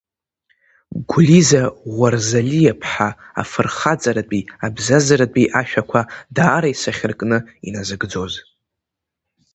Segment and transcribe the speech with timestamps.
[1.09, 1.63] Гәлиза
[1.93, 3.09] Ӷәарзалиа-ԥҳа
[3.41, 6.01] афырхаҵаратәи абзазаратәи ашәақәа
[6.35, 8.35] даара исахьаркны иназыгӡозҬ…